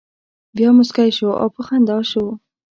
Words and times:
بیا 0.55 0.69
مسکی 0.77 1.09
شو 1.17 1.29
او 1.41 1.47
په 1.55 1.61
خندا 1.67 1.97
شو. 2.09 2.25